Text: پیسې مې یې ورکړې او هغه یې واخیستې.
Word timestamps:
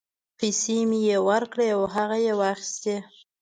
پیسې 0.37 0.77
مې 0.89 0.99
یې 1.09 1.17
ورکړې 1.27 1.67
او 1.75 1.81
هغه 1.95 2.17
یې 2.25 2.33
واخیستې. 2.39 2.95